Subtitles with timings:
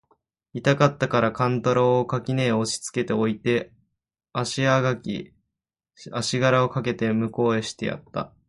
[0.55, 3.71] 痛かつたから勘太郎を垣根へ押しつけて置いて、
[4.33, 4.97] 足搦
[6.11, 8.33] あしがらをかけて向へ斃してやつた。